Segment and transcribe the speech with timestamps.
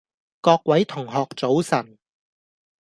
[0.41, 1.99] 各位同學早晨